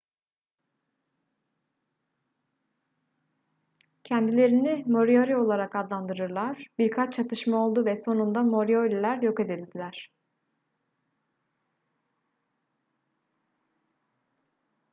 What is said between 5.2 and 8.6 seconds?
olarak adlandırdılar birkaç çatışma oldu ve sonunda